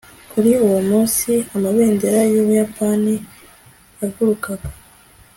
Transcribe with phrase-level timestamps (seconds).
[0.31, 3.15] kuri uwo munsi, amabendera y'ubuyapani
[3.99, 4.67] yagurukaga